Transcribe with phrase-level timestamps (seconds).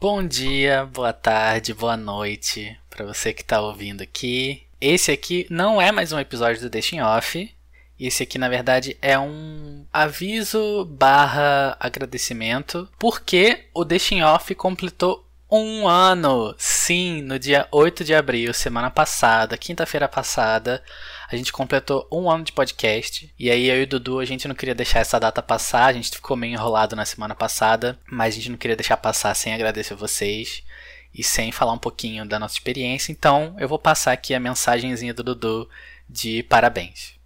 [0.00, 4.62] Bom dia, boa tarde, boa noite para você que está ouvindo aqui.
[4.80, 7.52] Esse aqui não é mais um episódio do Deixem Off.
[7.98, 15.88] Esse aqui, na verdade, é um aviso barra agradecimento, porque o Deixem Off completou um
[15.88, 16.54] ano!
[16.58, 20.82] Sim, no dia 8 de abril, semana passada, quinta-feira passada,
[21.30, 23.32] a gente completou um ano de podcast.
[23.38, 25.92] E aí eu e o Dudu, a gente não queria deixar essa data passar, a
[25.92, 29.54] gente ficou meio enrolado na semana passada, mas a gente não queria deixar passar sem
[29.54, 30.62] agradecer vocês
[31.14, 33.10] e sem falar um pouquinho da nossa experiência.
[33.10, 35.68] Então eu vou passar aqui a mensagenzinha do Dudu
[36.08, 37.18] de parabéns.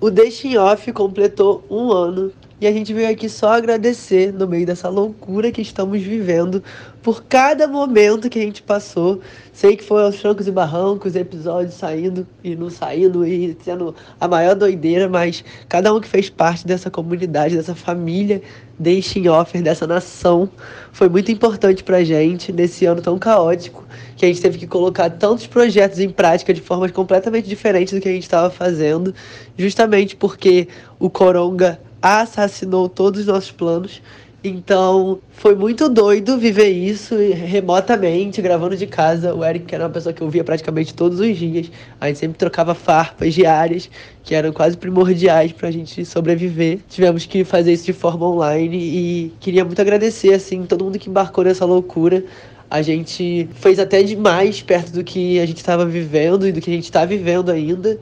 [0.00, 4.64] O Deixem Off completou um ano e a gente veio aqui só agradecer no meio
[4.64, 6.62] dessa loucura que estamos vivendo
[7.02, 9.20] por cada momento que a gente passou.
[9.52, 14.26] Sei que foi aos trancos e barrancos, episódios saindo e não saindo e sendo a
[14.26, 18.40] maior doideira, mas cada um que fez parte dessa comunidade, dessa família
[18.78, 20.48] Deixem Offer, dessa nação,
[20.90, 23.84] foi muito importante pra gente nesse ano tão caótico
[24.16, 28.00] que a gente teve que colocar tantos projetos em prática de formas completamente diferentes do
[28.00, 29.14] que a gente estava fazendo,
[29.56, 30.66] justamente porque
[30.98, 34.02] o Coronga assassinou todos os nossos planos.
[34.46, 39.34] Então, foi muito doido viver isso remotamente, gravando de casa.
[39.34, 42.18] O Eric, que era uma pessoa que eu via praticamente todos os dias, a gente
[42.18, 43.88] sempre trocava farpas diárias,
[44.22, 46.80] que eram quase primordiais para a gente sobreviver.
[46.90, 51.08] Tivemos que fazer isso de forma online e queria muito agradecer, assim, todo mundo que
[51.08, 52.22] embarcou nessa loucura.
[52.70, 56.68] A gente fez até demais perto do que a gente estava vivendo e do que
[56.70, 57.98] a gente está vivendo ainda.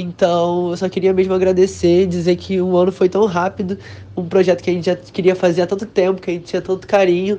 [0.00, 3.76] Então, eu só queria mesmo agradecer, dizer que um ano foi tão rápido,
[4.16, 6.62] um projeto que a gente já queria fazer há tanto tempo, que a gente tinha
[6.62, 7.36] tanto carinho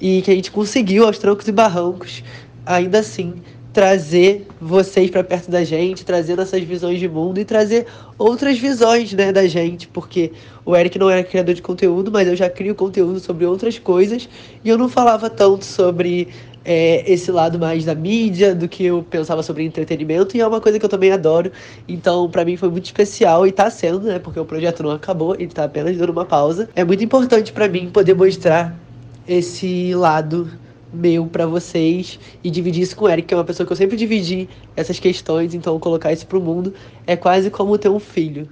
[0.00, 2.22] e que a gente conseguiu aos trancos e barrancos,
[2.64, 7.86] ainda assim, trazer vocês para perto da gente, trazer nossas visões de mundo e trazer
[8.16, 10.32] outras visões, né, da gente, porque
[10.64, 14.28] o Eric não era criador de conteúdo, mas eu já crio conteúdo sobre outras coisas
[14.64, 16.28] e eu não falava tanto sobre
[16.70, 20.60] é, esse lado mais da mídia, do que eu pensava sobre entretenimento, e é uma
[20.60, 21.50] coisa que eu também adoro.
[21.88, 24.18] Então, para mim foi muito especial e tá sendo, né?
[24.18, 26.68] Porque o projeto não acabou, ele tá apenas dando uma pausa.
[26.76, 28.78] É muito importante para mim poder mostrar
[29.26, 30.50] esse lado
[30.92, 33.76] meu para vocês e dividir isso com o Eric, que é uma pessoa que eu
[33.76, 36.74] sempre dividi essas questões, então colocar isso pro mundo
[37.06, 38.46] é quase como ter um filho.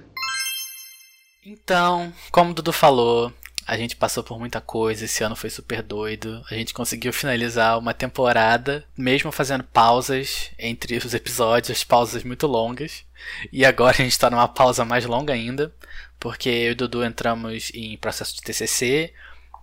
[1.45, 3.31] Então, como o Dudu falou,
[3.67, 6.41] a gente passou por muita coisa, esse ano foi super doido.
[6.49, 13.03] A gente conseguiu finalizar uma temporada, mesmo fazendo pausas entre os episódios, pausas muito longas.
[13.51, 15.73] E agora a gente está numa pausa mais longa ainda,
[16.17, 19.13] porque eu e o Dudu entramos em processo de TCC,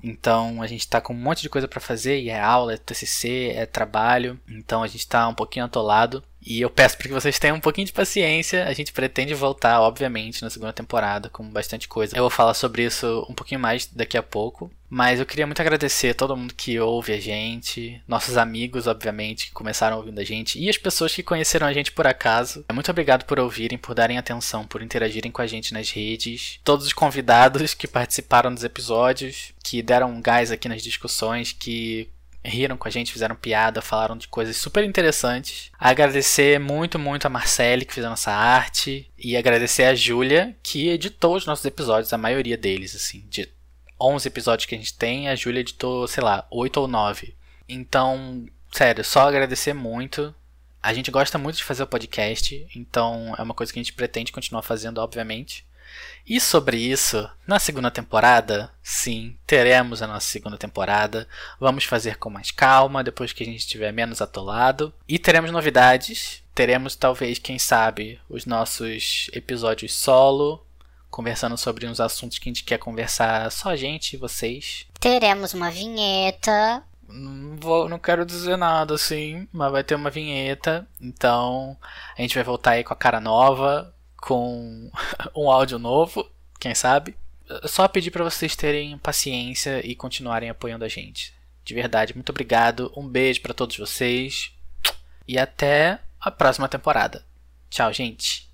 [0.03, 2.77] então a gente está com um monte de coisa para fazer, e é aula, é
[2.77, 6.23] TCC, é trabalho, então a gente está um pouquinho atolado.
[6.45, 8.67] E eu peço para que vocês tenham um pouquinho de paciência.
[8.67, 12.17] A gente pretende voltar, obviamente, na segunda temporada com bastante coisa.
[12.17, 14.71] Eu vou falar sobre isso um pouquinho mais daqui a pouco.
[14.89, 19.47] Mas eu queria muito agradecer a todo mundo que ouve a gente, nossos amigos, obviamente,
[19.47, 22.65] que começaram ouvindo a gente, e as pessoas que conheceram a gente por acaso.
[22.73, 26.61] Muito obrigado por ouvirem, por darem atenção, por interagirem com a gente nas redes.
[26.63, 32.09] Todos os convidados que participaram dos episódios, que deram um gás aqui nas discussões, que
[32.45, 35.71] riram com a gente, fizeram piada, falaram de coisas super interessantes.
[35.79, 40.89] Agradecer muito, muito a Marcele, que fez a nossa arte, e agradecer a Júlia, que
[40.89, 43.49] editou os nossos episódios, a maioria deles, assim, de
[44.01, 47.35] 11 episódios que a gente tem, a Júlia editou, sei lá, 8 ou 9.
[47.69, 50.35] Então, sério, só agradecer muito.
[50.83, 53.95] A gente gosta muito de fazer o podcast, então é uma coisa que a gente
[53.95, 55.67] pretende continuar fazendo, obviamente.
[56.27, 61.29] E sobre isso, na segunda temporada, sim, teremos a nossa segunda temporada.
[61.61, 64.93] Vamos fazer com mais calma, depois que a gente estiver menos atolado.
[65.07, 66.43] E teremos novidades.
[66.55, 70.65] Teremos, talvez, quem sabe, os nossos episódios solo,
[71.11, 74.87] conversando sobre uns assuntos que a gente quer conversar só a gente e vocês.
[74.99, 76.83] Teremos uma vinheta.
[77.09, 80.89] Não, vou, não quero dizer nada assim, mas vai ter uma vinheta.
[81.01, 81.77] Então
[82.19, 83.94] a gente vai voltar aí com a cara nova,
[84.25, 84.91] com
[85.37, 87.15] um áudio novo, quem sabe.
[87.65, 91.35] Só pedir para vocês terem paciência e continuarem apoiando a gente.
[91.63, 92.91] De verdade, muito obrigado.
[92.97, 94.51] Um beijo para todos vocês
[95.29, 97.25] e até a próxima temporada.
[97.69, 98.49] Tchau, gente.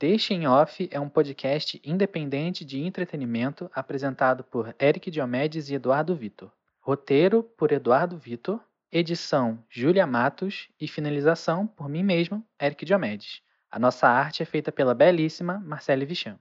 [0.00, 6.16] Deixe em Off é um podcast independente de entretenimento apresentado por Eric Diomedes e Eduardo
[6.16, 6.50] Vitor.
[6.80, 8.58] Roteiro por Eduardo Vitor,
[8.90, 13.42] edição Júlia Matos e finalização por mim mesmo, Eric Diomedes.
[13.70, 16.38] A nossa arte é feita pela belíssima Marcele Vichan.